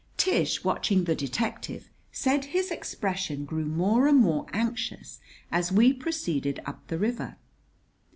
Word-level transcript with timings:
Tish, 0.17 0.63
watching 0.63 1.03
the 1.03 1.13
detective, 1.13 1.91
said 2.11 2.45
his 2.45 2.71
expression 2.71 3.45
grew 3.45 3.65
more 3.65 4.07
and 4.07 4.17
more 4.17 4.47
anxious 4.51 5.19
as 5.51 5.71
we 5.71 5.93
proceeded 5.93 6.59
up 6.65 6.87
the 6.87 6.97
river. 6.97 7.37